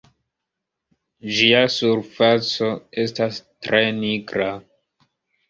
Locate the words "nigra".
4.01-4.51